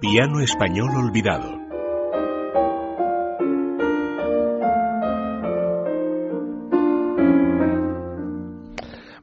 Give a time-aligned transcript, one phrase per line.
[0.00, 1.58] Piano español olvidado.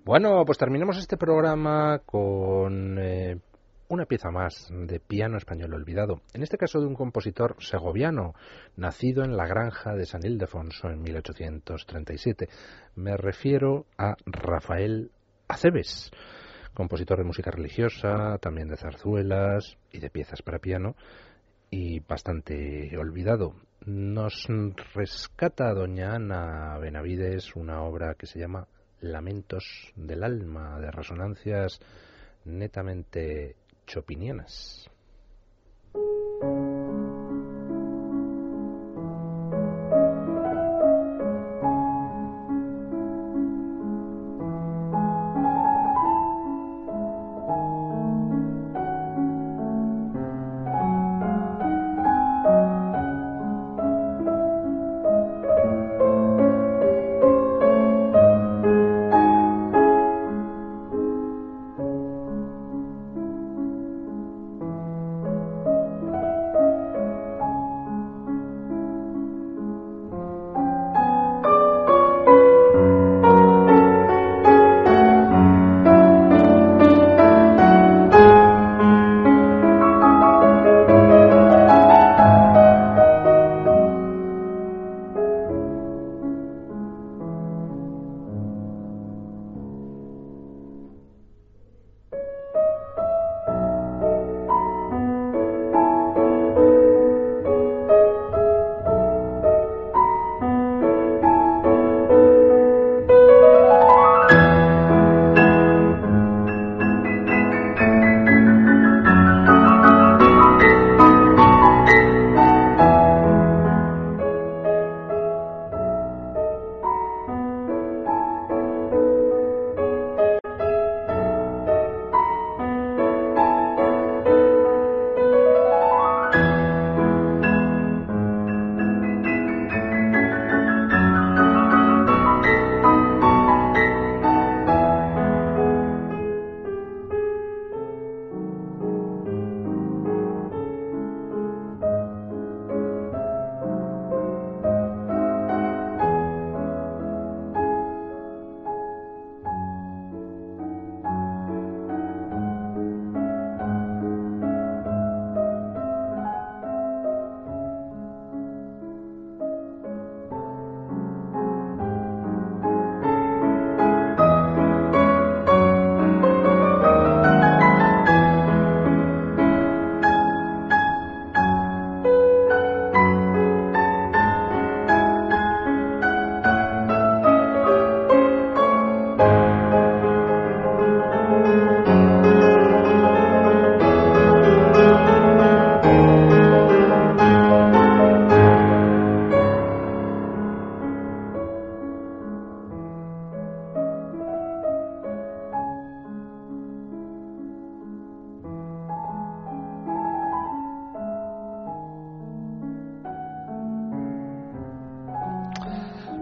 [0.04, 3.40] Bueno, pues terminemos este programa con eh,
[3.88, 8.34] una pieza más de piano español olvidado, en este caso de un compositor segoviano,
[8.76, 12.50] nacido en la granja de San Ildefonso en 1837.
[12.96, 15.10] Me refiero a Rafael
[15.48, 16.12] Aceves,
[16.76, 20.96] compositor de música religiosa, también de zarzuelas y de piezas para piano,
[21.72, 23.56] y bastante olvidado.
[23.86, 24.48] Nos
[24.94, 28.68] rescata doña Ana Benavides una obra que se llama
[29.00, 31.80] Lamentos del alma, de resonancias
[32.46, 34.90] netamente chopinianas.